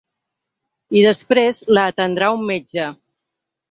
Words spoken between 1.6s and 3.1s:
la atendrà un metge.